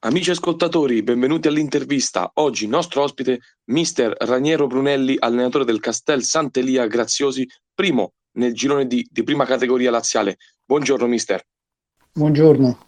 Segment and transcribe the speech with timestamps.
[0.00, 2.30] Amici ascoltatori, benvenuti all'intervista.
[2.34, 9.04] Oggi nostro ospite, mister Raniero Brunelli, allenatore del Castel Sant'Elia Graziosi, primo nel girone di,
[9.10, 10.36] di prima categoria laziale.
[10.64, 11.44] Buongiorno mister.
[12.12, 12.78] Buongiorno.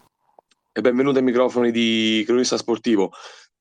[0.71, 3.11] E benvenuto ai microfoni di Cronista Sportivo.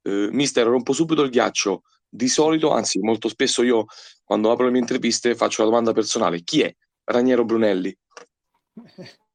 [0.03, 1.81] Uh, mister, rompo subito il ghiaccio.
[2.07, 3.85] Di solito, anzi molto spesso io
[4.23, 6.43] quando apro le mie interviste faccio la domanda personale.
[6.43, 6.71] Chi è
[7.03, 7.97] Raniero Brunelli?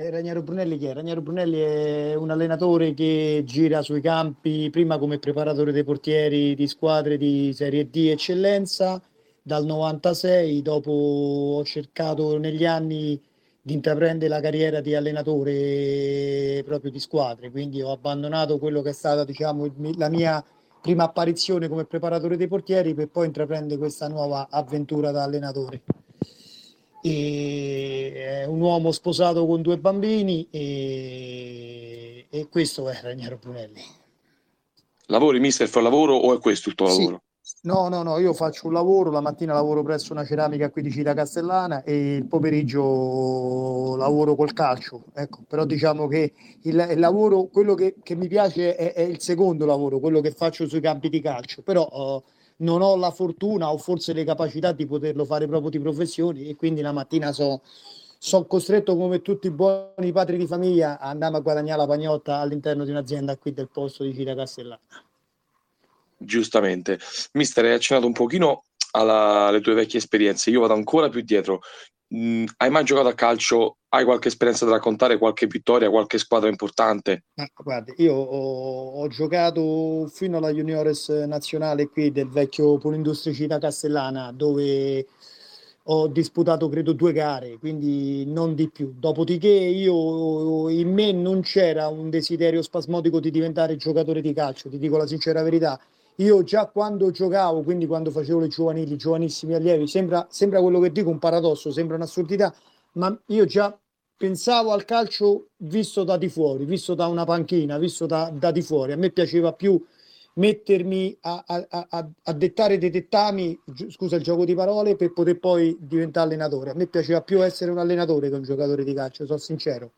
[0.00, 0.92] Eh, Raniero Brunelli chi è?
[0.94, 6.68] Raniero Brunelli è un allenatore che gira sui campi prima come preparatore dei portieri di
[6.68, 9.02] squadre di Serie D eccellenza
[9.42, 13.20] dal 96, dopo ho cercato negli anni
[13.60, 18.92] di intraprendere la carriera di allenatore proprio di squadre, quindi ho abbandonato quello che è
[18.92, 20.44] stata diciamo, la mia
[20.80, 25.82] prima apparizione come preparatore dei portieri per poi intraprendere questa nuova avventura da allenatore
[27.02, 33.82] e è un uomo sposato con due bambini e, e questo è Raniero Brunelli.
[35.06, 36.98] Lavori mister, fa lavoro o è questo il tuo sì.
[36.98, 37.22] lavoro?
[37.62, 40.90] No, no, no, io faccio un lavoro, la mattina lavoro presso una ceramica qui di
[40.90, 47.46] Cita Castellana e il pomeriggio lavoro col calcio, ecco, però diciamo che il, il lavoro,
[47.46, 51.08] quello che, che mi piace è, è, il secondo lavoro, quello che faccio sui campi
[51.08, 52.22] di calcio, però uh,
[52.58, 56.56] non ho la fortuna o forse le capacità di poterlo fare proprio di professioni e
[56.56, 57.62] quindi la mattina so,
[58.18, 62.38] sono costretto come tutti i buoni padri di famiglia a andare a guadagnare la pagnotta
[62.38, 64.80] all'interno di un'azienda qui del posto di Cita Castellana.
[66.16, 66.98] Giustamente.
[67.32, 71.60] Mister, hai accennato un pochino alla, alle tue vecchie esperienze, io vado ancora più dietro.
[72.14, 73.76] Mm, hai mai giocato a calcio?
[73.90, 77.24] Hai qualche esperienza da raccontare, qualche vittoria, qualche squadra importante?
[77.34, 83.58] Ah, guarda, io ho, ho, giocato fino alla juniores nazionale qui del vecchio Polindustria Cita
[83.58, 85.06] Castellana, dove
[85.90, 88.92] ho disputato credo due gare, quindi non di più.
[88.94, 94.78] Dopodiché io in me non c'era un desiderio spasmodico di diventare giocatore di calcio, ti
[94.78, 95.78] dico la sincera verità
[96.20, 100.90] io già quando giocavo, quindi quando facevo le giovanili, giovanissimi allievi, sembra, sembra quello che
[100.90, 102.52] dico un paradosso, sembra un'assurdità,
[102.94, 103.78] ma io già
[104.16, 108.62] pensavo al calcio visto da di fuori, visto da una panchina, visto da, da di
[108.62, 108.92] fuori.
[108.92, 109.80] A me piaceva più
[110.34, 113.56] mettermi a, a, a, a, dettare dei dettami,
[113.88, 116.70] scusa il gioco di parole, per poter poi diventare allenatore.
[116.70, 119.92] A me piaceva più essere un allenatore che un giocatore di calcio, sono sincero.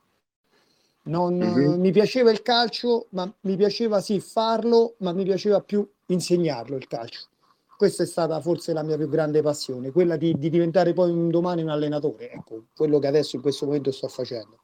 [1.02, 1.80] Non, mm-hmm.
[1.80, 6.86] Mi piaceva il calcio, ma mi piaceva sì farlo, ma mi piaceva più insegnarlo il
[6.86, 7.28] calcio.
[7.76, 11.30] Questa è stata forse la mia più grande passione, quella di, di diventare poi un
[11.30, 12.30] domani un allenatore.
[12.30, 14.58] Ecco, quello che adesso in questo momento sto facendo.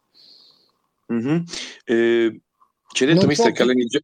[1.10, 1.42] Mm-hmm.
[1.84, 2.40] Eh,
[2.92, 4.00] ci hai detto, non mister, so che alleni già...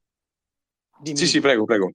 [0.99, 1.17] Dimmi.
[1.19, 1.93] Sì, sì, prego, prego.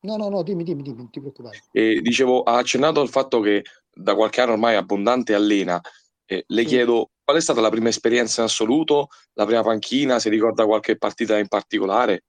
[0.00, 1.62] No, no, no, dimmi, dimmi, dimmi, non ti preoccupare.
[1.72, 5.80] Eh, dicevo, ha accennato al fatto che da qualche anno ormai abbondante allena.
[6.26, 6.68] Eh, le sì.
[6.68, 10.96] chiedo qual è stata la prima esperienza in assoluto, la prima panchina, se ricorda qualche
[10.96, 12.24] partita in particolare?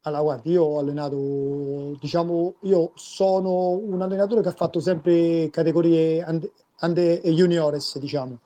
[0.00, 6.24] Allora, guardi, io ho allenato, diciamo, io sono un allenatore che ha fatto sempre categorie
[6.80, 8.40] under, juniores, diciamo,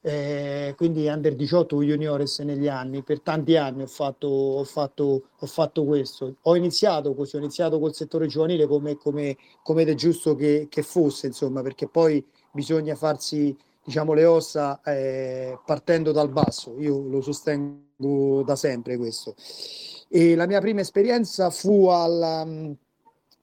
[0.00, 5.46] eh, quindi under 18 juniores negli anni, per tanti anni ho fatto, ho fatto, ho
[5.46, 6.38] fatto questo.
[6.42, 10.82] Ho iniziato così, ho iniziato col settore giovanile come, come, come è giusto che, che,
[10.82, 13.56] fosse, insomma, perché poi bisogna farsi,
[13.86, 19.34] diciamo, le ossa eh, partendo dal basso, io lo sostengo da sempre questo.
[20.08, 22.72] E la mia prima esperienza fu al, mm,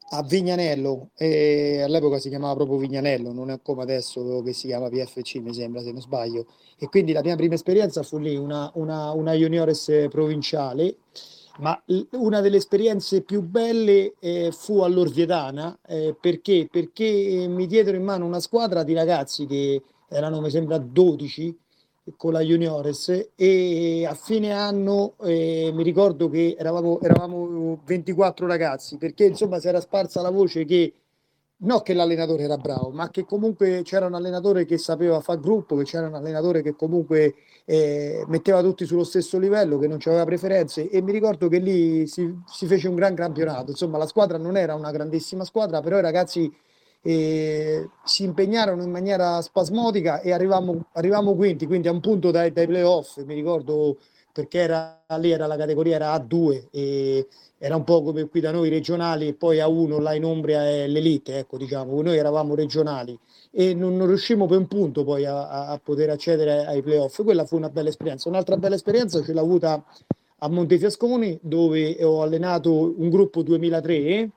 [0.09, 4.89] a Vignanello, e all'epoca si chiamava proprio Vignanello, non è come adesso che si chiama
[4.89, 6.45] PFC, mi sembra, se non sbaglio.
[6.77, 10.97] E quindi la mia prima esperienza fu lì, una, una, una juniores provinciale,
[11.59, 11.81] ma
[12.13, 16.67] una delle esperienze più belle eh, fu all'Orvietana, eh, perché?
[16.69, 19.81] Perché mi diedero in mano una squadra di ragazzi che
[20.13, 21.57] erano, mi sembra, 12,
[22.17, 28.97] con la Juniores e a fine anno eh, mi ricordo che eravamo, eravamo 24 ragazzi
[28.97, 30.93] perché insomma si era sparsa la voce che
[31.63, 35.77] non che l'allenatore era bravo, ma che comunque c'era un allenatore che sapeva fare gruppo,
[35.77, 40.25] che c'era un allenatore che comunque eh, metteva tutti sullo stesso livello, che non aveva
[40.25, 43.71] preferenze e mi ricordo che lì si, si fece un gran campionato.
[43.71, 46.53] Insomma, la squadra non era una grandissima squadra, però i ragazzi
[47.05, 52.53] e si impegnarono in maniera spasmodica e arrivavamo, arrivavamo quinti, quindi a un punto dai,
[52.53, 53.97] dai playoff, mi ricordo
[54.31, 57.27] perché era, lì era la categoria era A2 e
[57.57, 60.87] era un po' come qui da noi regionali e poi A1 là in Umbria è
[60.87, 63.17] l'elite, ecco diciamo, noi eravamo regionali
[63.51, 67.45] e non, non riuscimmo per un punto poi a, a, poter accedere ai playoff, quella
[67.45, 68.29] fu una bella esperienza.
[68.29, 69.83] Un'altra bella esperienza ce l'ho avuta
[70.39, 74.31] a Montefiasconi dove ho allenato un gruppo 2003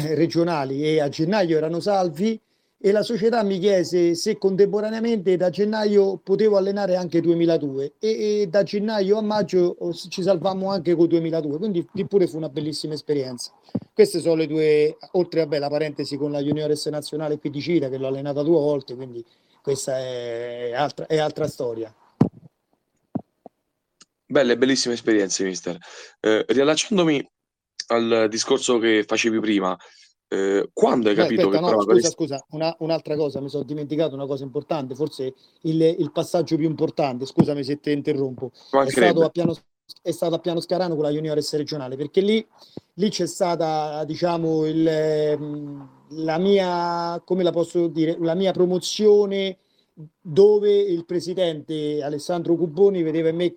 [0.14, 2.40] regionali e a gennaio erano salvi
[2.84, 8.46] e la società mi chiese se contemporaneamente da gennaio potevo allenare anche 2002 e, e
[8.46, 12.92] da gennaio a maggio oh, ci salvammo anche con 2002, quindi pure fu una bellissima
[12.92, 13.52] esperienza.
[13.94, 17.88] Queste sono le due, oltre a la parentesi con la juniores nazionale qui di Cira
[17.88, 19.24] che l'ho allenata due volte, quindi
[19.62, 21.90] questa è altra, è altra storia.
[24.26, 25.78] Belle, bellissime esperienze, mister.
[26.20, 27.30] Eh, riallacciandomi
[27.88, 29.76] al discorso che facevi prima,
[30.28, 34.14] eh, quando hai capito aspetta, che no, scusa, scusa, una, un'altra cosa, mi sono dimenticato
[34.14, 39.22] una cosa importante, forse il, il passaggio più importante, scusami se ti interrompo, è stato,
[39.22, 39.54] a piano,
[40.02, 42.44] è stato a Piano Scarano con la Juniores regionale, perché lì,
[42.94, 49.58] lì c'è stata, diciamo, il, ehm, la mia, come la posso dire, la mia promozione
[50.20, 53.56] dove il presidente Alessandro Cuboni vedeva in me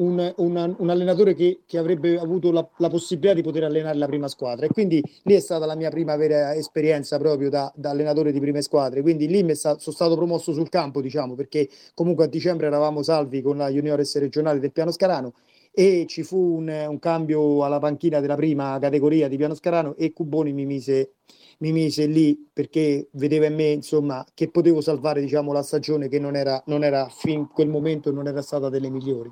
[0.00, 4.06] un, un, un allenatore che, che, avrebbe avuto la, la, possibilità di poter allenare la
[4.06, 4.66] prima squadra.
[4.66, 8.40] E quindi lì è stata la mia prima vera esperienza proprio da, da allenatore di
[8.40, 9.02] prime squadre.
[9.02, 13.42] Quindi lì sta, sono stato promosso sul campo diciamo perché comunque a dicembre eravamo salvi
[13.42, 15.34] con la juniores regionale del Piano Scarano
[15.72, 20.12] e ci fu un, un cambio alla panchina della prima categoria di Piano Scarano e
[20.12, 21.12] Cuboni mi mise
[21.58, 26.18] mi mise lì perché vedeva in me insomma che potevo salvare diciamo la stagione che
[26.18, 29.30] non era, non era fin quel momento non era stata delle migliori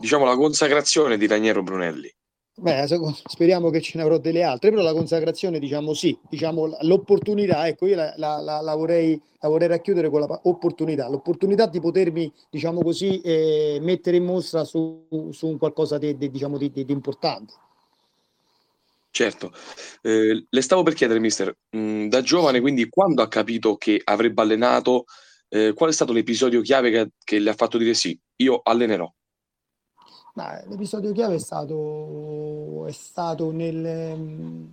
[0.00, 2.12] diciamo, la consacrazione di Raniero Brunelli.
[2.60, 2.86] Beh,
[3.24, 7.86] speriamo che ce ne avrò delle altre, però la consacrazione, diciamo sì, diciamo l'opportunità, ecco,
[7.86, 13.20] io la, la, la, la, vorrei, vorrei racchiudere con l'opportunità, l'opportunità di potermi, diciamo così,
[13.22, 17.54] eh, mettere in mostra su, su un qualcosa di, di, diciamo, di, di importante.
[19.10, 19.52] Certo,
[20.02, 24.00] eh, le stavo per chiedere, mister, mh, mm, da giovane, quindi quando ha capito che
[24.04, 25.04] avrebbe allenato,
[25.48, 29.10] eh, qual è stato l'episodio chiave che, che le ha fatto dire sì, io allenerò?
[30.34, 34.68] Ma l'episodio chiave è stato, è stato nel,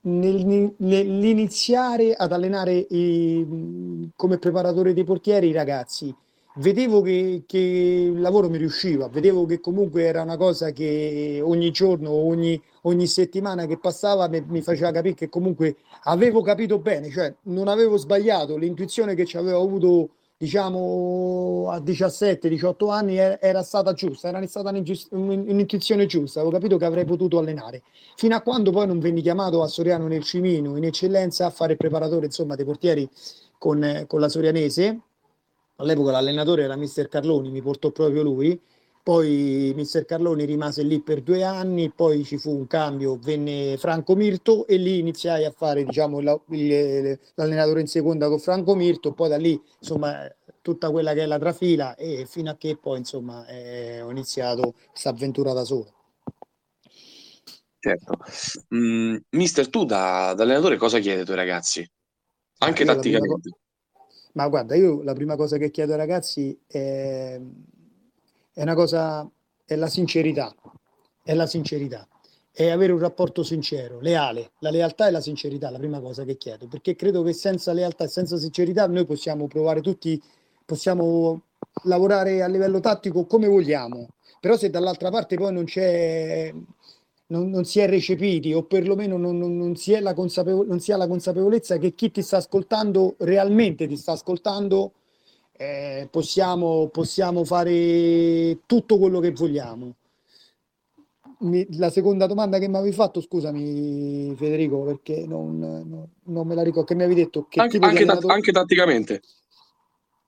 [0.00, 6.14] nel, nell'iniziare ad allenare i, come preparatore dei portieri i ragazzi.
[6.56, 11.70] Vedevo che, che, il lavoro mi riusciva, vedevo che comunque era una cosa che ogni
[11.70, 17.08] giorno, ogni, ogni settimana che passava mi, mi, faceva capire che comunque avevo capito bene,
[17.10, 20.08] cioè non avevo sbagliato, l'intuizione che ci avevo avuto
[20.42, 27.04] diciamo a 17-18 anni era stata giusta, era stata un'intuizione giusta, avevo capito che avrei
[27.04, 27.82] potuto allenare,
[28.16, 31.72] fino a quando poi non venni chiamato a Soriano nel Cimino in eccellenza a fare
[31.72, 33.06] il preparatore insomma dei portieri
[33.58, 35.00] con, con la Sorianese,
[35.76, 38.58] all'epoca l'allenatore era mister Carloni, mi portò proprio lui,
[39.02, 44.14] poi mister Carloni rimase lì per due anni, poi ci fu un cambio, venne Franco
[44.14, 49.12] Mirto e lì iniziai a fare diciamo, la, il, l'allenatore in seconda con Franco Mirto,
[49.12, 50.30] poi da lì insomma
[50.62, 54.74] tutta quella che è la trafila e fino a che poi insomma eh, ho iniziato
[54.90, 55.94] questa avventura da solo.
[57.78, 58.18] Certo.
[58.74, 61.90] Mm, mister, tu da, da, allenatore cosa chiedi ai tuoi ragazzi?
[62.58, 63.48] Anche tatticamente.
[63.48, 63.58] Co-
[64.34, 67.40] ma guarda, io la prima cosa che chiedo ai ragazzi è
[68.52, 69.28] è una cosa,
[69.64, 70.54] è la sincerità,
[71.22, 72.06] è la sincerità,
[72.52, 74.52] è avere un rapporto sincero, leale.
[74.58, 78.04] La lealtà e la sincerità la prima cosa che chiedo, perché credo che senza lealtà
[78.04, 80.20] e senza sincerità noi possiamo provare tutti,
[80.64, 81.42] possiamo
[81.84, 84.08] lavorare a livello tattico come vogliamo,
[84.40, 86.52] però se dall'altra parte poi non c'è
[87.30, 90.80] non, non, si è recepiti o perlomeno non, non, non, si è la consapevole, non
[90.80, 94.92] si ha la consapevolezza che chi ti sta ascoltando realmente ti sta ascoltando
[95.60, 99.94] eh, possiamo, possiamo fare tutto quello che vogliamo.
[101.40, 106.54] Mi, la seconda domanda che mi avevi fatto, scusami Federico, perché non, non, non me
[106.54, 108.32] la ricordo, che mi avevi detto che anche, anche, allenatore...
[108.32, 109.20] anche tatticamente.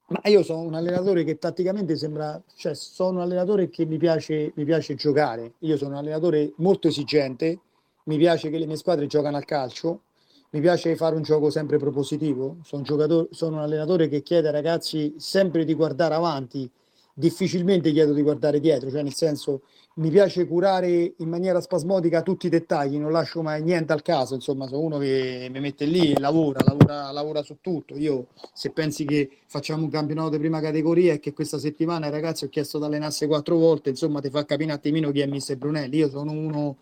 [0.09, 4.53] Ma io sono un allenatore che tatticamente sembra, cioè sono un allenatore che mi piace,
[4.55, 5.55] mi piace giocare.
[5.61, 7.59] Io sono un allenatore molto esigente,
[8.05, 10.01] mi piace che le mie squadre giocano al calcio,
[10.54, 14.52] mi piace fare un gioco sempre propositivo, sono un, sono un allenatore che chiede ai
[14.52, 16.71] ragazzi sempre di guardare avanti,
[17.14, 19.62] difficilmente chiedo di guardare dietro, cioè nel senso
[19.94, 24.35] mi piace curare in maniera spasmodica tutti i dettagli, non lascio mai niente al caso,
[24.35, 27.97] insomma sono uno che mi mette lì e lavora, lavora, lavora su tutto.
[27.97, 32.12] Io se pensi che facciamo un campionato di prima categoria e che questa settimana ai
[32.12, 35.26] ragazzi ho chiesto di allenarsi quattro volte, insomma ti fa capire un attimino chi è
[35.26, 36.76] Mister Brunelli, io sono uno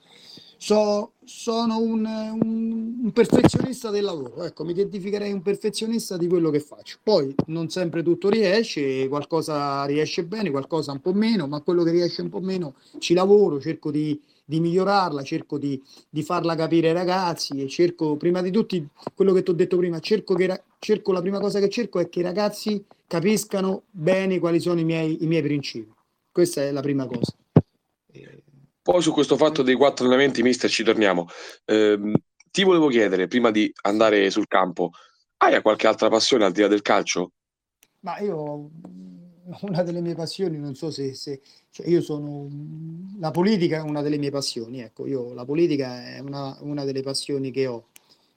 [0.62, 6.50] So, sono un, un, un, perfezionista del lavoro, ecco, mi identificherei un perfezionista di quello
[6.50, 6.98] che faccio.
[7.02, 11.92] Poi non sempre tutto riesce, qualcosa riesce bene, qualcosa un po' meno, ma quello che
[11.92, 16.88] riesce un po' meno ci lavoro, cerco di, di migliorarla, cerco di, di, farla capire
[16.88, 18.76] ai ragazzi e cerco, prima di tutto,
[19.14, 22.10] quello che ti ho detto prima, cerco, che, cerco la prima cosa che cerco è
[22.10, 25.90] che i ragazzi capiscano bene quali sono i miei, i miei principi.
[26.30, 27.34] Questa è la prima cosa.
[28.82, 31.28] Poi su questo fatto dei quattro allenamenti, mister, ci torniamo.
[31.64, 31.98] Eh,
[32.50, 34.90] ti volevo chiedere, prima di andare sul campo,
[35.38, 37.32] hai qualche altra passione al di là del calcio?
[38.00, 38.70] Ma io,
[39.62, 42.48] una delle mie passioni, non so se, se cioè io sono,
[43.18, 47.02] la politica è una delle mie passioni, ecco, io la politica è una, una delle
[47.02, 47.89] passioni che ho.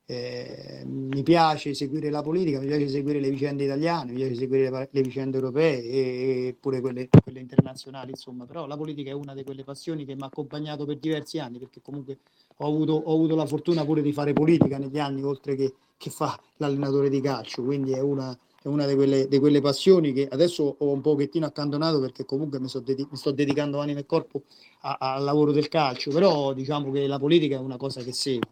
[0.06, 4.70] Eh, mi piace seguire la politica, mi piace seguire le vicende italiane, mi piace seguire
[4.70, 9.14] le, le vicende europee e, e pure quelle, quelle, internazionali, insomma, però la politica è
[9.14, 12.18] una di quelle passioni che mi ha accompagnato per diversi anni, perché comunque
[12.58, 16.10] ho avuto, ho avuto la fortuna pure di fare politica negli anni, oltre che, che
[16.10, 20.28] fa l'allenatore di calcio, quindi è una, è una di quelle, di quelle, passioni che
[20.30, 24.06] adesso ho un pochettino accantonato perché comunque mi, so dedi- mi sto dedicando anima e
[24.06, 24.44] corpo
[24.82, 28.50] al lavoro del calcio, però diciamo che la politica è una cosa che seguo.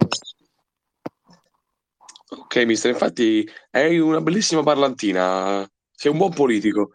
[2.34, 6.92] Ok, mister, infatti hai una bellissima parlantina, sei un buon politico.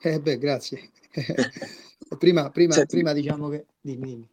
[0.00, 0.90] Eh beh, grazie.
[2.18, 3.66] prima, prima, Senti, prima diciamo che...
[3.80, 4.30] Dimmi, dimmi.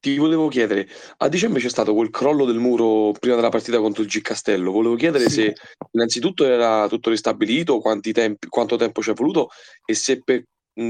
[0.00, 0.88] Ti volevo chiedere,
[1.18, 4.72] a dicembre c'è stato quel crollo del muro prima della partita contro il G Castello.
[4.72, 5.42] Volevo chiedere sì.
[5.42, 5.54] se
[5.90, 9.50] innanzitutto era tutto ristabilito, tempi, quanto tempo ci è voluto
[9.84, 10.44] e se per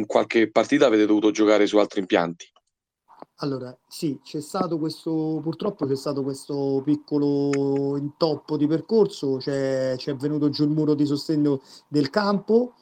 [0.07, 2.49] qualche partita avete dovuto giocare su altri impianti.
[3.43, 10.15] Allora, sì, c'è stato questo, purtroppo c'è stato questo piccolo intoppo di percorso, c'è, c'è
[10.15, 12.75] venuto giù il muro di sostegno del campo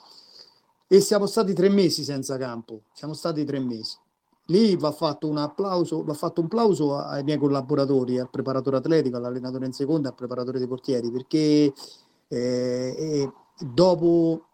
[0.89, 3.97] e siamo stati tre mesi senza campo, siamo stati tre mesi.
[4.47, 9.17] Lì va fatto un applauso, va fatto un plauso ai miei collaboratori, al preparatore atletico,
[9.17, 11.73] all'allenatore in seconda, al preparatore dei portieri, perché
[12.27, 14.48] eh, dopo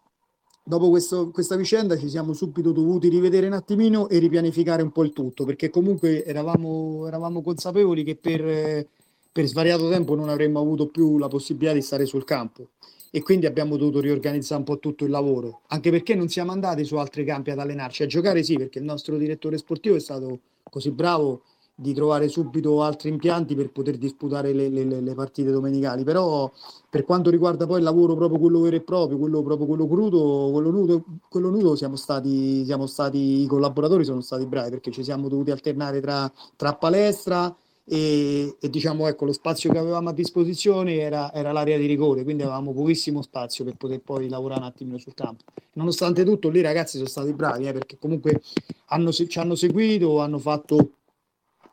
[0.67, 5.03] dopo questo, questa vicenda ci siamo subito dovuti rivedere un attimino e ripianificare un po'
[5.03, 8.87] il tutto, perché comunque eravamo, eravamo consapevoli che per,
[9.31, 12.69] per svariato tempo non avremmo avuto più la possibilità di stare sul campo.
[13.11, 16.83] E quindi abbiamo dovuto riorganizzare un po' tutto il lavoro, anche perché non siamo andati
[16.83, 20.39] su altri campi ad allenarci, a giocare sì, perché il nostro direttore sportivo è stato
[20.69, 21.43] così bravo
[21.75, 26.05] di trovare subito altri impianti per poter disputare le, le, le, partite domenicali.
[26.05, 26.49] Però
[26.89, 30.49] per quanto riguarda poi il lavoro proprio quello vero e proprio, quello proprio quello crudo,
[30.51, 35.03] quello nudo, quello nudo siamo stati, siamo stati, i collaboratori sono stati bravi perché ci
[35.03, 37.53] siamo dovuti alternare tra, tra palestra
[37.87, 42.23] e, e, diciamo ecco lo spazio che avevamo a disposizione era, era, l'area di rigore,
[42.23, 45.43] quindi avevamo pochissimo spazio per poter poi lavorare un attimino sul campo.
[45.73, 48.41] Nonostante tutto, lì ragazzi sono stati bravi eh, perché comunque
[48.87, 50.91] hanno, ci hanno seguito, hanno fatto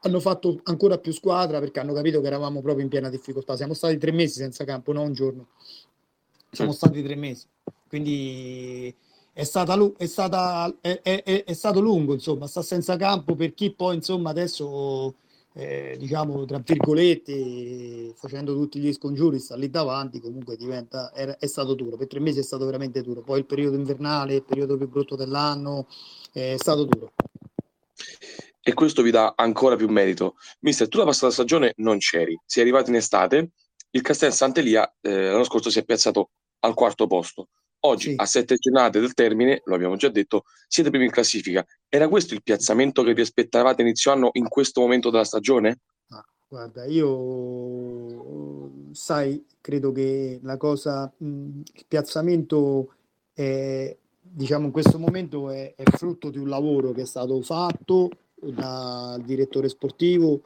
[0.04, 3.56] hanno fatto ancora più squadra perché hanno capito che eravamo proprio in piena difficoltà.
[3.56, 5.48] Siamo stati tre mesi senza campo, non un giorno.
[6.50, 6.86] Siamo certo.
[6.86, 7.46] stati tre mesi.
[7.88, 8.94] Quindi
[9.32, 13.72] è, stata, è, stata, è, è, è, stato lungo, insomma, sta senza campo per chi
[13.72, 15.14] poi, insomma, adesso,
[15.54, 21.74] eh, diciamo, tra virgolette, facendo tutti gli scongiuri, sta lì davanti, comunque diventa, è, stato
[21.74, 21.96] duro.
[21.96, 23.20] Per tre mesi è stato veramente duro.
[23.20, 25.86] Poi il periodo invernale, il periodo più brutto dell'anno,
[26.32, 27.12] è stato duro
[28.62, 30.36] e questo vi dà ancora più merito.
[30.60, 33.50] Mister, tu la passata stagione non c'eri, sei arrivato in estate,
[33.90, 37.48] il Castel Sant'Elia eh, l'anno scorso si è piazzato al quarto posto.
[37.84, 38.14] Oggi, sì.
[38.16, 41.66] a sette giornate del termine, lo abbiamo già detto, siete primi in classifica.
[41.88, 45.80] Era questo il piazzamento che vi aspettavate inizio anno in questo momento della stagione?
[46.10, 52.94] Ah, guarda, io sai, credo che la cosa, mh, il piazzamento
[53.32, 58.10] è, diciamo in questo momento è, è frutto di un lavoro che è stato fatto
[58.42, 60.42] dal direttore sportivo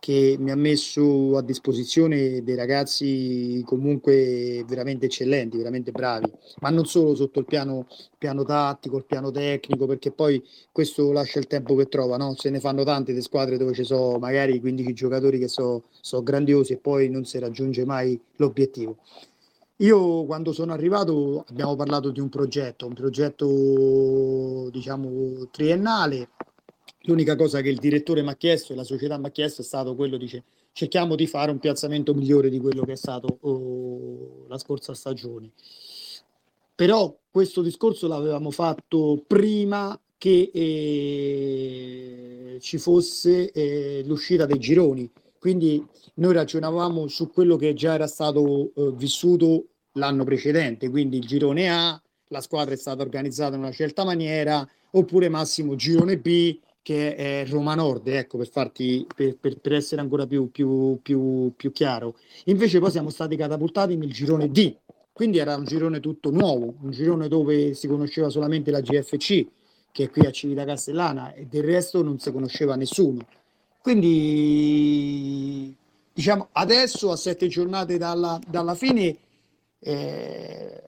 [0.00, 6.86] che mi ha messo a disposizione dei ragazzi comunque veramente eccellenti, veramente bravi, ma non
[6.86, 7.86] solo sotto il piano,
[8.16, 12.34] piano tattico, il piano tecnico, perché poi questo lascia il tempo che trova, no?
[12.36, 16.22] se ne fanno tante di squadre dove ci sono magari 15 giocatori che sono so
[16.22, 18.98] grandiosi e poi non si raggiunge mai l'obiettivo.
[19.80, 26.30] Io quando sono arrivato abbiamo parlato di un progetto, un progetto diciamo triennale
[27.08, 29.64] L'unica cosa che il direttore mi ha chiesto e la società mi ha chiesto è
[29.64, 30.30] stato quello di
[30.72, 35.52] cerchiamo di fare un piazzamento migliore di quello che è stato oh, la scorsa stagione.
[36.74, 45.10] Però questo discorso l'avevamo fatto prima che eh, ci fosse eh, l'uscita dei gironi.
[45.38, 45.82] Quindi
[46.16, 51.70] noi ragionavamo su quello che già era stato eh, vissuto l'anno precedente, quindi il girone
[51.70, 51.98] A,
[52.28, 57.46] la squadra è stata organizzata in una certa maniera, oppure massimo girone B, che è
[57.46, 62.16] Roma Nord, ecco, per, farti, per, per, per essere ancora più, più, più, più chiaro.
[62.44, 64.74] Invece poi siamo stati catapultati nel girone D,
[65.12, 69.46] quindi era un girone tutto nuovo, un girone dove si conosceva solamente la GFC,
[69.92, 73.26] che è qui a Civita Castellana, e del resto non si conosceva nessuno.
[73.80, 75.74] Quindi,
[76.12, 79.16] diciamo, adesso a sette giornate dalla, dalla fine...
[79.80, 80.82] Eh,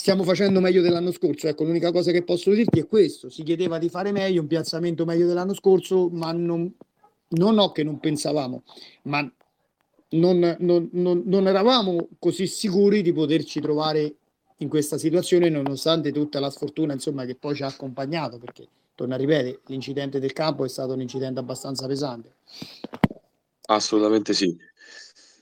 [0.00, 1.46] stiamo facendo meglio dell'anno scorso.
[1.46, 5.04] Ecco, l'unica cosa che posso dirti è questo: si chiedeva di fare meglio, un piazzamento
[5.04, 6.72] meglio dell'anno scorso, ma non,
[7.28, 8.62] non ho che non pensavamo,
[9.02, 9.30] ma
[10.12, 14.14] non, non, non, eravamo così sicuri di poterci trovare
[14.56, 19.14] in questa situazione nonostante tutta la sfortuna insomma, che poi ci ha accompagnato perché torna
[19.14, 22.34] a ripetere l'incidente del campo è stato un incidente abbastanza pesante
[23.68, 24.54] assolutamente sì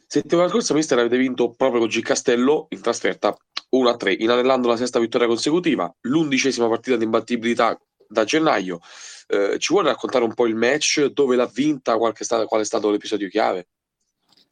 [0.06, 3.36] settimana scorsa mister avete vinto proprio con G Castello in trasferta
[3.76, 8.80] 1-3 inanellando la sesta vittoria consecutiva l'undicesima partita di imbattibilità da gennaio.
[9.26, 12.62] Eh, ci vuole raccontare un po' il match dove l'ha vinta qual è stato, qual
[12.62, 13.68] è stato l'episodio chiave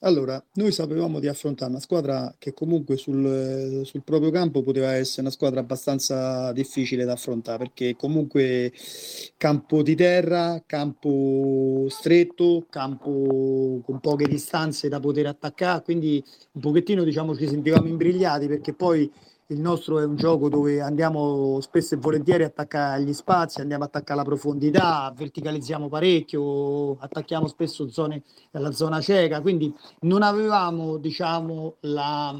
[0.00, 5.22] allora, noi sapevamo di affrontare una squadra che comunque sul, sul, proprio campo poteva essere
[5.22, 8.72] una squadra abbastanza difficile da affrontare perché comunque
[9.38, 16.22] campo di terra, campo stretto, campo con poche distanze da poter attaccare, quindi
[16.52, 19.10] un pochettino diciamo ci sentivamo imbrigliati perché poi
[19.48, 23.84] il nostro è un gioco dove andiamo spesso e volentieri a attaccare gli spazi, andiamo
[23.84, 30.96] a attaccare la profondità, verticalizziamo parecchio, attacchiamo spesso zone la zona cieca, quindi non avevamo,
[30.96, 32.36] diciamo, la...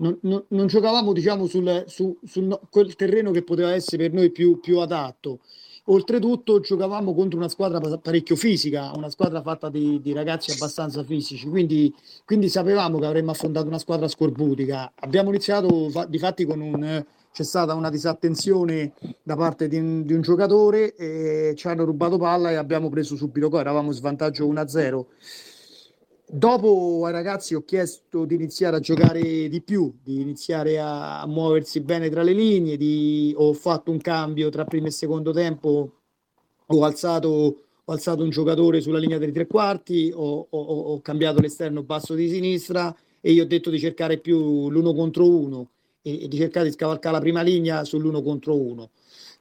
[0.00, 4.30] Non, non, non giocavamo diciamo, sul, su, su quel terreno che poteva essere per noi
[4.30, 5.40] più, più adatto.
[5.90, 11.48] Oltretutto giocavamo contro una squadra parecchio fisica, una squadra fatta di, di ragazzi abbastanza fisici,
[11.48, 11.94] quindi,
[12.26, 14.92] quindi, sapevamo che avremmo affrontato una squadra scorbutica.
[14.96, 17.04] Abbiamo iniziato fa, di fatti con un...
[17.30, 18.92] C'è stata una disattenzione
[19.22, 20.94] da parte di un, di un giocatore,
[21.54, 25.04] ci hanno rubato palla e abbiamo preso subito gol, eravamo in svantaggio 1-0
[26.30, 31.80] Dopo ai ragazzi ho chiesto di iniziare a giocare di più, di iniziare a, muoversi
[31.80, 35.92] bene tra le linee, di, ho fatto un cambio tra primo e secondo tempo,
[36.66, 41.40] ho alzato, ho alzato un giocatore sulla linea dei tre quarti, ho, ho, ho cambiato
[41.40, 45.70] l'esterno basso di sinistra e gli ho detto di cercare più l'uno contro uno
[46.02, 48.90] e, e di cercare di scavalcare la prima linea sull'uno contro uno.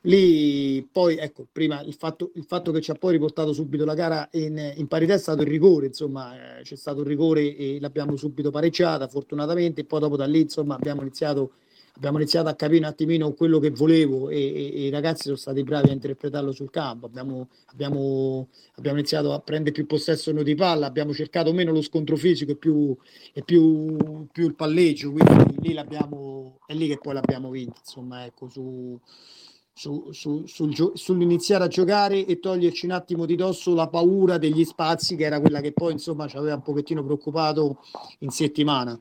[0.01, 3.95] Lì poi, ecco, prima il fatto, il fatto che ci ha poi riportato subito la
[3.95, 7.79] gara in, in parità è stato il rigore, insomma, eh, c'è stato il rigore e
[7.81, 11.53] l'abbiamo subito pareggiata, fortunatamente, e poi dopo da lì, insomma, abbiamo iniziato,
[11.97, 15.35] abbiamo iniziato a capire un attimino quello che volevo e, e, e, i ragazzi sono
[15.35, 20.43] stati bravi a interpretarlo sul campo, abbiamo, abbiamo, abbiamo iniziato a prendere più possesso noi
[20.43, 22.95] di palla, abbiamo cercato meno lo scontro fisico e più,
[23.33, 28.25] e più, più il palleggio, quindi lì l'abbiamo, è lì che poi l'abbiamo vinta, insomma,
[28.25, 28.99] ecco, su
[29.77, 34.65] su, su, sul, sull'iniziare a giocare e toglierci un attimo di dosso la paura degli
[34.65, 37.83] spazi, che era quella che poi insomma ci aveva un pochettino preoccupato
[38.19, 38.97] in settimana.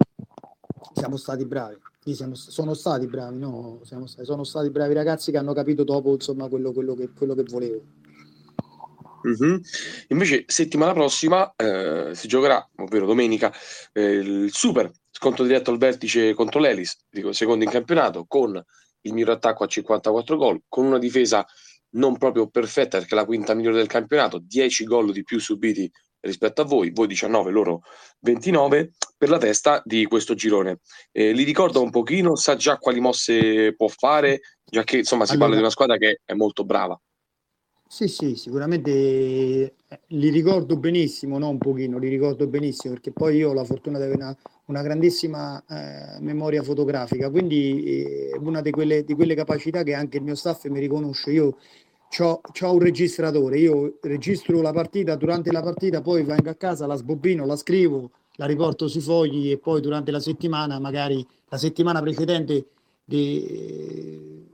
[0.93, 1.79] Siamo stati bravi.
[2.15, 3.81] Siamo, sono stati bravi, no?
[3.85, 7.43] Siamo sono stati bravi ragazzi che hanno capito dopo insomma quello, quello, che, quello che
[7.43, 7.83] volevo.
[9.27, 9.57] Mm-hmm.
[10.09, 13.53] Invece, settimana prossima eh, si giocherà, ovvero domenica,
[13.93, 18.63] eh, il super scontro diretto al vertice contro l'Elis, dico, secondo in campionato, con
[19.01, 21.45] il miglior attacco a 54 gol, con una difesa
[21.91, 25.91] non proprio perfetta perché è la quinta migliore del campionato, 10 gol di più subiti
[26.27, 27.83] rispetto a voi, voi 19, loro
[28.21, 30.81] 29, per la testa di questo girone.
[31.13, 35.33] Eh, li ricorda un pochino, sa già quali mosse può fare, già che insomma si
[35.33, 37.01] allora, parla di una squadra che è molto brava.
[37.89, 39.75] Sì, sì, sicuramente eh,
[40.09, 43.99] li ricordo benissimo, non un pochino, li ricordo benissimo perché poi io ho la fortuna
[43.99, 44.37] di avere una,
[44.67, 50.17] una grandissima eh, memoria fotografica, quindi eh, una di quelle, di quelle, capacità che anche
[50.17, 51.31] il mio staff mi riconosce.
[51.31, 51.59] Io
[52.19, 56.97] ho un registratore, io registro la partita durante la partita, poi vengo a casa, la
[56.97, 62.01] sbobbino, la scrivo, la riporto sui fogli e poi durante la settimana, magari la settimana
[62.01, 62.67] precedente,
[63.05, 64.45] di,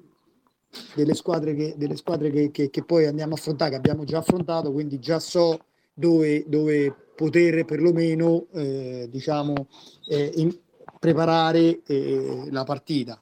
[0.95, 4.19] delle squadre, che, delle squadre che, che, che, poi andiamo a affrontare, che abbiamo già
[4.19, 5.59] affrontato, quindi già so
[5.95, 9.67] dove, dove poter perlomeno eh, diciamo,
[10.09, 10.57] eh, in,
[10.99, 13.21] preparare eh, la partita.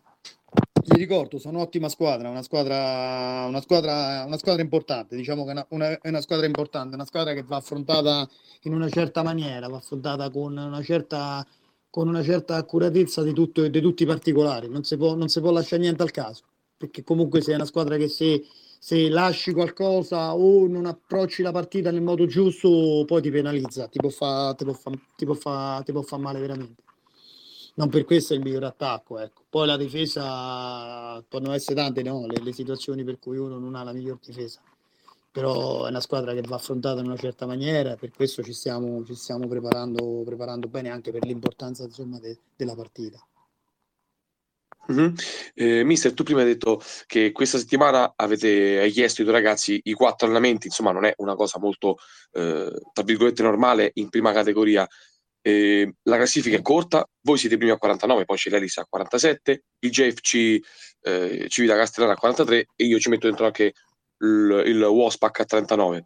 [0.93, 5.53] Vi ricordo, sono un'ottima squadra, una squadra, una squadra, una squadra importante, diciamo che è
[5.53, 8.29] una, una, una squadra importante, una squadra che va affrontata
[8.63, 11.47] in una certa maniera, va affrontata con una certa,
[11.89, 15.41] con una certa accuratezza di, tutto, di tutti i particolari, non si, può, non si
[15.41, 16.43] può lasciare niente al caso
[16.77, 18.43] perché comunque sei una squadra che se,
[18.79, 23.99] se lasci qualcosa o non approcci la partita nel modo giusto, poi ti penalizza, ti
[23.99, 24.91] può fare fa,
[25.35, 26.83] fa, fa, fa male veramente.
[27.75, 29.43] Non per questo è il miglior attacco, ecco.
[29.49, 32.27] Poi la difesa possono essere tante no?
[32.27, 34.61] le, le situazioni per cui uno non ha la miglior difesa
[35.33, 39.05] però è una squadra che va affrontata in una certa maniera, per questo ci stiamo,
[39.05, 43.25] ci stiamo preparando, preparando, bene anche per l'importanza insomma, de, della partita.
[44.91, 45.15] Mm-hmm.
[45.55, 49.81] Eh, mister, tu prima hai detto che questa settimana avete hai chiesto ai tuoi ragazzi
[49.85, 51.99] i quattro allenamenti, insomma non è una cosa molto,
[52.33, 54.89] eh, tra virgolette, normale in prima categoria.
[55.43, 59.63] Eh, la classifica è corta, voi siete primi a 49, poi c'è l'Elis a 47,
[59.81, 60.59] il JFC
[61.03, 63.73] eh, Civita Castellana a 43 e io ci metto dentro anche
[64.19, 66.01] il, il Wasp H39.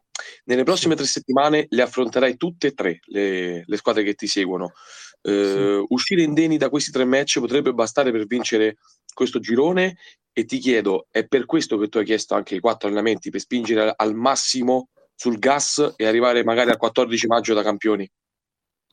[0.44, 4.72] Nelle prossime tre settimane le affronterai tutte e tre le, le squadre che ti seguono.
[5.20, 5.86] Eh, sì.
[5.88, 8.76] Uscire indeni da questi tre match potrebbe bastare per vincere
[9.12, 9.96] questo girone
[10.32, 13.40] e ti chiedo, è per questo che tu hai chiesto anche i quattro allenamenti, per
[13.40, 18.10] spingere al massimo sul gas e arrivare magari al 14 maggio da campioni?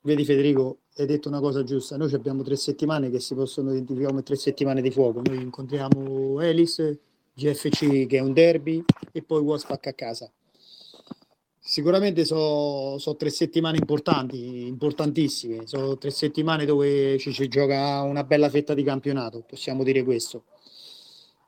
[0.03, 4.09] Vedi Federico, hai detto una cosa giusta, noi abbiamo tre settimane che si possono identificare
[4.09, 6.97] come tre settimane di fuoco, noi incontriamo Elis,
[7.35, 10.31] GFC che è un derby e poi Waspac a casa.
[11.59, 18.23] Sicuramente sono so tre settimane importanti, importantissime, sono tre settimane dove ci si gioca una
[18.23, 20.45] bella fetta di campionato, possiamo dire questo.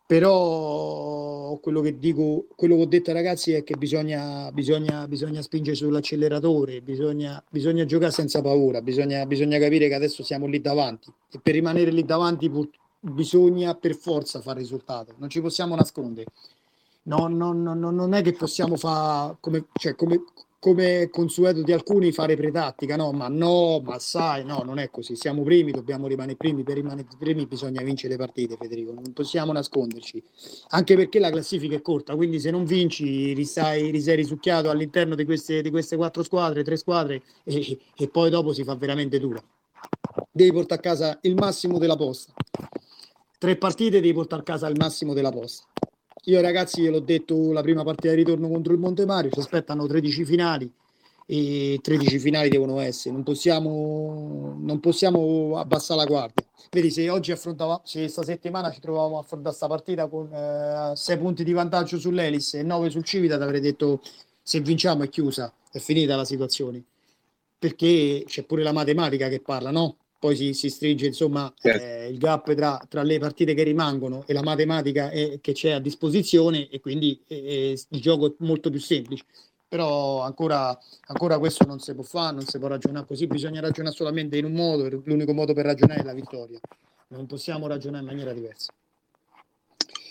[0.06, 1.23] Però
[1.60, 5.76] quello che dico, quello che ho detto ai ragazzi è che bisogna, bisogna, bisogna spingere
[5.76, 11.40] sull'acceleratore, bisogna, bisogna giocare senza paura, bisogna, bisogna capire che adesso siamo lì davanti e
[11.42, 12.52] per rimanere lì davanti
[13.00, 16.28] bisogna per forza fare risultato, non ci possiamo nascondere.
[17.06, 20.24] No, no, no, non è che possiamo fare come, cioè, come,
[20.64, 25.14] come consueto di alcuni fare pretattica, no, ma no, ma sai, no, non è così.
[25.18, 26.64] Siamo primi, dobbiamo rimanere primi.
[26.64, 28.94] Per rimanere primi bisogna vincere le partite, Federico.
[28.94, 30.24] Non possiamo nasconderci,
[30.70, 32.16] anche perché la classifica è corta.
[32.16, 36.78] Quindi, se non vinci, ristai, risei risucchiato all'interno di queste, di queste quattro squadre, tre
[36.78, 39.44] squadre, e, e poi dopo si fa veramente dura.
[40.32, 42.32] Devi portare a casa il massimo della posta
[43.38, 45.66] tre partite devi portare a casa il massimo della posta.
[46.28, 49.86] Io ragazzi gliel'ho detto la prima partita di ritorno contro il Monte Mario, ci aspettano
[49.86, 50.72] 13 finali
[51.26, 56.46] e 13 finali devono essere, non possiamo, non possiamo abbassare la guardia.
[56.72, 60.30] Vedi, se oggi affrontavamo, se questa settimana ci trovavamo a affrontare questa partita con
[60.96, 64.02] 6 eh, punti di vantaggio sull'Elis e 9 sul Civitat, avrei detto
[64.42, 66.82] se vinciamo è chiusa, è finita la situazione.
[67.60, 69.98] Perché c'è pure la matematica che parla, no?
[70.24, 71.84] Poi si, si stringe insomma certo.
[71.84, 75.72] eh, il gap tra, tra, le partite che rimangono e la matematica è, che c'è
[75.72, 79.26] a disposizione e quindi eh, il gioco è molto più semplice.
[79.68, 83.94] Però ancora, ancora questo non si può fare, non si può ragionare così, bisogna ragionare
[83.94, 86.60] solamente in un modo, l'unico modo per ragionare è la vittoria,
[87.10, 88.72] non possiamo ragionare in maniera diversa.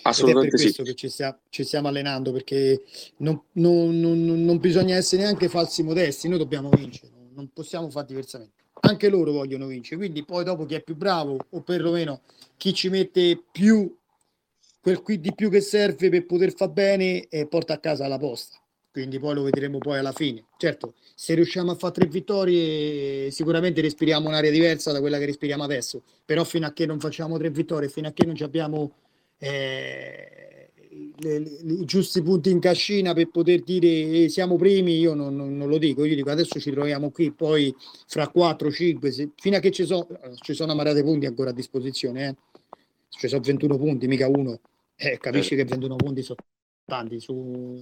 [0.03, 0.91] Assolutamente Ed è per questo sì.
[0.91, 2.83] che ci, stia, ci, stiamo allenando, perché
[3.19, 8.09] non, non, non, non bisogna essere neanche falsi modesti, noi dobbiamo vincere, non possiamo fare
[8.09, 9.97] diversamente anche loro vogliono vincere.
[9.97, 12.23] Quindi poi dopo chi è più bravo o perlomeno
[12.57, 13.95] chi ci mette più
[14.81, 18.19] quel qui di più che serve per poter far bene e porta a casa la
[18.19, 18.57] posta.
[18.91, 20.45] Quindi poi lo vedremo poi alla fine.
[20.59, 25.63] Certo, se riusciamo a fare tre vittorie, sicuramente respiriamo un'area diversa da quella che respiriamo
[25.63, 26.03] adesso.
[26.25, 28.93] Però fino a che non facciamo tre vittorie, fino a che non abbiamo
[29.39, 30.52] eh,
[30.95, 35.69] i giusti punti in cascina per poter dire eh, siamo primi, io non, non, non,
[35.69, 37.75] lo dico, io dico adesso ci troviamo qui, poi
[38.07, 40.07] fra 4-5, fino a che ci sono,
[40.41, 42.37] ci sono amarate punti ancora a disposizione, eh.
[43.09, 44.61] ci sono 21 punti, mica uno,
[44.97, 45.59] eh, capisci eh.
[45.59, 46.39] che 21 punti sono
[46.85, 47.81] tanti, su,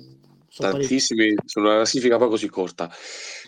[0.49, 2.91] sono tantissimi, su una classifica poi così corta.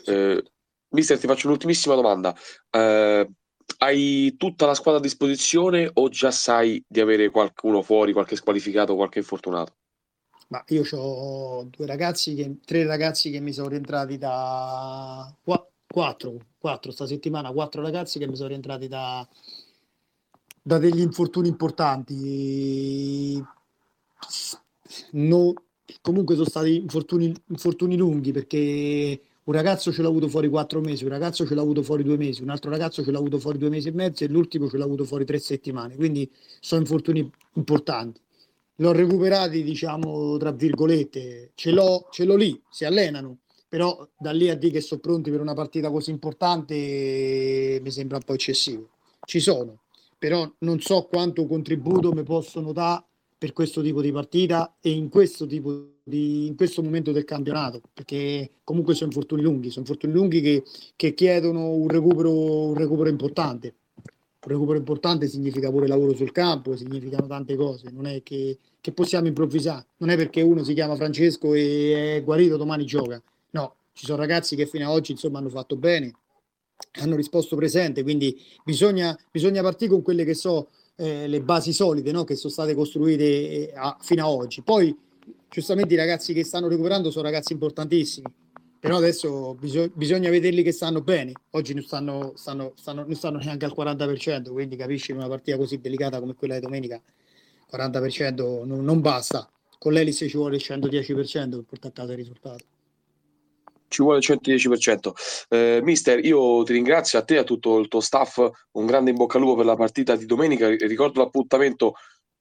[0.05, 0.43] Eh,
[0.89, 2.35] mister, ti faccio un'ultimissima domanda.
[2.71, 3.29] Eh,
[3.79, 8.95] hai tutta la squadra a disposizione o già sai di avere qualcuno fuori, qualche squalificato,
[8.95, 9.75] qualche infortunato?
[10.49, 15.35] Ma io ho due ragazzi, che, tre ragazzi che mi sono rientrati da
[15.87, 19.27] quattro, quattro sta settimana, quattro ragazzi che mi sono rientrati da,
[20.63, 23.43] da degli infortuni importanti.
[25.13, 25.55] No,
[26.03, 29.21] comunque sono stati infortuni, infortuni lunghi perché
[29.53, 32.17] un ragazzo ce l'ha avuto fuori quattro mesi, un ragazzo ce l'ha avuto fuori due
[32.17, 34.79] mesi, un altro ragazzo ce l'ha avuto fuori due mesi e mezzo e l'ultimo ce
[34.79, 35.95] l'ha avuto fuori tre settimane.
[35.95, 38.19] Quindi sono infortuni importanti.
[38.77, 44.49] L'ho recuperati, diciamo, tra virgolette, ce l'ho, ce l'ho lì, si allenano, però da lì
[44.49, 48.89] a dire che sono pronti per una partita così importante mi sembra un po' eccessivo.
[49.23, 49.83] Ci sono,
[50.19, 53.05] però non so quanto contributo mi possono dare
[53.37, 57.81] per questo tipo di partita e in questo, tipo di, in questo momento del campionato,
[57.93, 60.65] perché comunque sono infortuni lunghi, sono infortuni lunghi che,
[60.97, 63.75] che chiedono un recupero, un recupero importante.
[64.45, 68.93] Un recupero importante significa pure lavoro sul campo, significano tante cose, non è che, che
[68.93, 73.23] possiamo improvvisare, non è perché uno si chiama Francesco e è guarito, domani gioca.
[73.51, 76.13] No, ci sono ragazzi che fino ad oggi insomma hanno fatto bene,
[77.01, 82.11] hanno risposto presente, quindi bisogna, bisogna partire con quelle che so eh, le basi solide
[82.11, 82.25] no?
[82.25, 84.63] che sono state costruite eh, a, fino ad oggi.
[84.63, 84.97] Poi,
[85.53, 88.27] giustamente, i ragazzi che stanno recuperando sono ragazzi importantissimi,
[88.81, 91.33] però adesso bisog- bisogna vederli che stanno bene.
[91.51, 95.59] Oggi non stanno, stanno, stanno, non stanno neanche al 40%, quindi capisci in una partita
[95.59, 97.01] così delicata come quella di domenica,
[97.71, 99.49] 40% non, non basta.
[99.79, 102.65] Con l'Elis ci vuole il 110% per portare a casa il risultato
[103.89, 105.13] ci vuole il 110%.
[105.51, 108.39] Eh, mister, io ti ringrazio a te e a tutto il tuo staff,
[108.73, 110.67] un grande in bocca al lupo per la partita di domenica.
[110.69, 111.93] Ricordo l'appuntamento,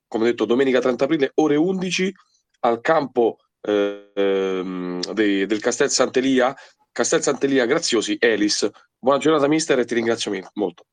[0.08, 2.14] come detto, domenica 30 aprile, ore 11
[2.62, 6.56] al campo eh, dei, del Castel Sant'Elia,
[6.92, 8.70] Castel Sant'Elia Graziosi, Elis.
[8.98, 10.86] Buona giornata mister e ti ringrazio molto.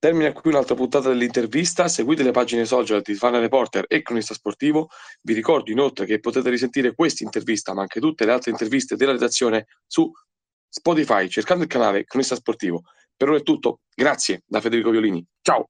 [0.00, 1.88] Termina qui un'altra puntata dell'intervista.
[1.88, 4.90] Seguite le pagine social di Fana Reporter e Cronista Sportivo.
[5.22, 9.12] Vi ricordo inoltre che potete risentire questa intervista, ma anche tutte le altre interviste della
[9.12, 10.08] redazione su
[10.68, 12.82] Spotify, cercando il canale Cronista Sportivo.
[13.16, 13.80] Per ora è tutto.
[13.92, 15.24] Grazie da Federico Violini.
[15.42, 15.68] Ciao!